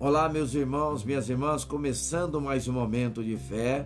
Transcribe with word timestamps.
Olá, 0.00 0.28
meus 0.28 0.54
irmãos, 0.54 1.02
minhas 1.02 1.28
irmãs, 1.28 1.64
começando 1.64 2.40
mais 2.40 2.68
um 2.68 2.72
momento 2.72 3.20
de 3.20 3.36
fé. 3.36 3.84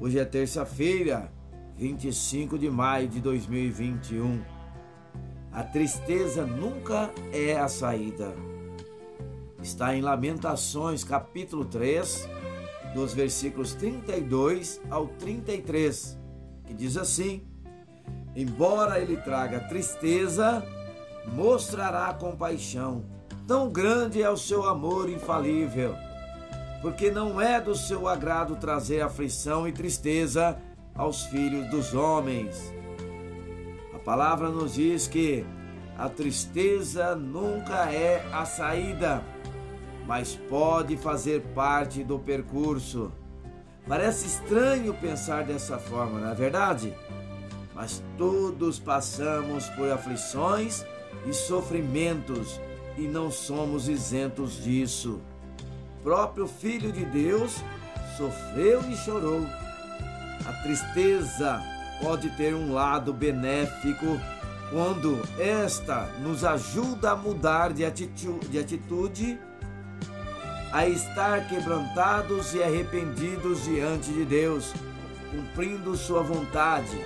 Hoje 0.00 0.18
é 0.18 0.24
terça-feira, 0.24 1.32
25 1.76 2.58
de 2.58 2.68
maio 2.68 3.06
de 3.06 3.20
2021. 3.20 4.42
A 5.52 5.62
tristeza 5.62 6.44
nunca 6.44 7.12
é 7.32 7.56
a 7.56 7.68
saída. 7.68 8.34
Está 9.62 9.94
em 9.94 10.00
Lamentações, 10.00 11.04
capítulo 11.04 11.64
3, 11.64 12.28
dos 12.92 13.14
versículos 13.14 13.72
32 13.74 14.80
ao 14.90 15.06
33, 15.06 16.18
que 16.66 16.74
diz 16.74 16.96
assim: 16.96 17.46
Embora 18.34 18.98
ele 18.98 19.16
traga 19.16 19.60
tristeza, 19.60 20.66
mostrará 21.24 22.12
compaixão 22.14 23.19
Tão 23.46 23.68
grande 23.70 24.22
é 24.22 24.30
o 24.30 24.36
seu 24.36 24.64
amor 24.68 25.08
infalível, 25.08 25.94
porque 26.80 27.10
não 27.10 27.40
é 27.40 27.60
do 27.60 27.74
seu 27.74 28.06
agrado 28.06 28.56
trazer 28.56 29.00
aflição 29.00 29.66
e 29.66 29.72
tristeza 29.72 30.56
aos 30.94 31.24
filhos 31.24 31.68
dos 31.68 31.94
homens. 31.94 32.72
A 33.94 33.98
palavra 33.98 34.48
nos 34.48 34.74
diz 34.74 35.06
que 35.06 35.44
a 35.98 36.08
tristeza 36.08 37.14
nunca 37.14 37.92
é 37.92 38.24
a 38.32 38.44
saída, 38.44 39.22
mas 40.06 40.34
pode 40.48 40.96
fazer 40.96 41.42
parte 41.54 42.02
do 42.02 42.18
percurso. 42.18 43.12
Parece 43.86 44.26
estranho 44.26 44.94
pensar 44.94 45.44
dessa 45.44 45.78
forma, 45.78 46.20
não 46.20 46.30
é 46.30 46.34
verdade? 46.34 46.94
Mas 47.74 48.02
todos 48.16 48.78
passamos 48.78 49.68
por 49.70 49.90
aflições 49.90 50.84
e 51.26 51.32
sofrimentos 51.32 52.60
e 52.96 53.02
não 53.02 53.30
somos 53.30 53.88
isentos 53.88 54.62
disso. 54.62 55.20
O 55.98 56.02
próprio 56.02 56.46
Filho 56.46 56.92
de 56.92 57.04
Deus 57.04 57.62
sofreu 58.16 58.82
e 58.90 58.96
chorou. 58.96 59.46
A 60.46 60.52
tristeza 60.62 61.62
pode 62.02 62.30
ter 62.30 62.54
um 62.54 62.72
lado 62.72 63.12
benéfico 63.12 64.06
quando 64.70 65.20
esta 65.38 66.06
nos 66.22 66.44
ajuda 66.44 67.12
a 67.12 67.16
mudar 67.16 67.72
de 67.72 67.84
atitude, 67.84 68.48
de 68.48 68.58
atitude 68.58 69.38
a 70.72 70.86
estar 70.86 71.48
quebrantados 71.48 72.54
e 72.54 72.62
arrependidos 72.62 73.64
diante 73.64 74.12
de 74.12 74.24
Deus, 74.24 74.72
cumprindo 75.30 75.96
Sua 75.96 76.22
vontade. 76.22 76.96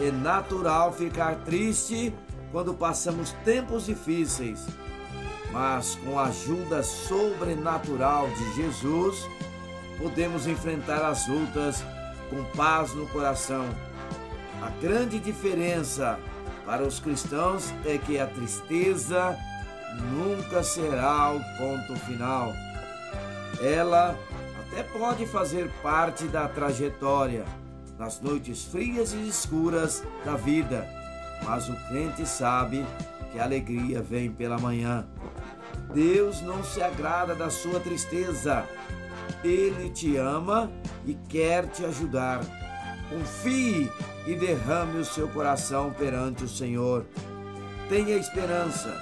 É 0.00 0.10
natural 0.10 0.92
ficar 0.92 1.36
triste 1.44 2.14
quando 2.50 2.72
passamos 2.72 3.32
tempos 3.44 3.86
difíceis, 3.86 4.66
mas 5.52 5.96
com 5.96 6.18
a 6.18 6.24
ajuda 6.24 6.82
sobrenatural 6.82 8.28
de 8.30 8.54
Jesus, 8.54 9.28
podemos 9.98 10.46
enfrentar 10.46 11.04
as 11.04 11.28
lutas 11.28 11.84
com 12.30 12.42
paz 12.56 12.94
no 12.94 13.06
coração. 13.08 13.68
A 14.62 14.70
grande 14.80 15.18
diferença 15.18 16.18
para 16.64 16.82
os 16.82 16.98
cristãos 16.98 17.72
é 17.84 17.98
que 17.98 18.18
a 18.18 18.26
tristeza 18.26 19.36
nunca 20.10 20.62
será 20.62 21.32
o 21.32 21.40
ponto 21.58 21.96
final. 22.06 22.52
Ela 23.60 24.16
até 24.60 24.82
pode 24.82 25.26
fazer 25.26 25.70
parte 25.82 26.24
da 26.24 26.48
trajetória 26.48 27.44
nas 27.98 28.20
noites 28.20 28.64
frias 28.64 29.12
e 29.12 29.28
escuras 29.28 30.02
da 30.24 30.34
vida, 30.34 30.88
mas 31.44 31.68
o 31.68 31.76
crente 31.88 32.26
sabe 32.26 32.86
que 33.32 33.38
a 33.38 33.44
alegria 33.44 34.02
vem 34.02 34.30
pela 34.30 34.58
manhã. 34.58 35.06
Deus 35.94 36.42
não 36.42 36.62
se 36.62 36.82
agrada 36.82 37.34
da 37.34 37.50
sua 37.50 37.80
tristeza. 37.80 38.64
Ele 39.42 39.90
te 39.90 40.16
ama 40.16 40.70
e 41.06 41.14
quer 41.28 41.66
te 41.66 41.84
ajudar. 41.84 42.40
Confie 43.08 43.90
e 44.26 44.34
derrame 44.34 45.00
o 45.00 45.04
seu 45.04 45.28
coração 45.28 45.92
perante 45.92 46.44
o 46.44 46.48
Senhor. 46.48 47.04
Tenha 47.88 48.16
esperança. 48.16 48.94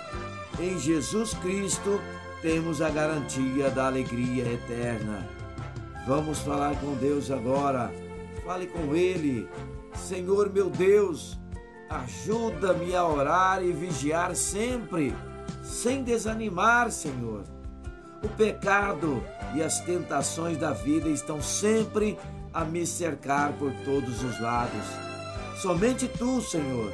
Em 0.59 0.79
Jesus 0.79 1.35
Cristo 1.35 2.01
temos 2.43 2.81
a 2.81 2.89
garantia 2.89 3.71
da 3.71 3.87
alegria 3.87 4.45
eterna. 4.53 5.29
Vamos 6.07 6.39
falar 6.41 6.75
com 6.81 6.95
Deus 6.95 7.31
agora. 7.31 7.93
Fale 8.45 8.67
com 8.67 8.97
Ele. 8.97 9.49
Senhor 9.95 10.51
meu 10.51 10.71
Deus, 10.71 11.39
ajuda-me 11.91 12.95
a 12.95 13.05
orar 13.05 13.65
e 13.65 13.73
vigiar 13.73 14.37
sempre 14.37 15.13
sem 15.63 16.05
desanimar, 16.05 16.91
Senhor. 16.93 17.43
O 18.23 18.29
pecado 18.29 19.23
e 19.55 19.63
as 19.63 19.81
tentações 19.81 20.57
da 20.57 20.73
vida 20.73 21.09
estão 21.09 21.43
sempre 21.43 22.17
a 22.53 22.65
me 22.65 22.87
cercar 22.87 23.53
por 23.55 23.73
todos 23.85 24.23
os 24.23 24.41
lados. 24.41 24.85
Somente 25.61 26.07
tu, 26.07 26.41
Senhor, 26.41 26.93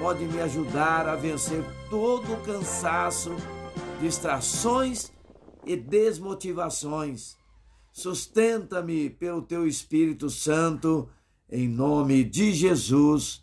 pode 0.00 0.24
me 0.24 0.40
ajudar 0.40 1.06
a 1.06 1.14
vencer 1.14 1.62
todo 1.90 2.32
o 2.32 2.40
cansaço, 2.42 3.36
distrações 4.00 5.12
e 5.66 5.76
desmotivações. 5.76 7.36
Sustenta-me 7.92 9.10
pelo 9.10 9.42
teu 9.42 9.66
Espírito 9.66 10.30
Santo, 10.30 11.08
em 11.50 11.68
nome 11.68 12.24
de 12.24 12.52
Jesus, 12.52 13.42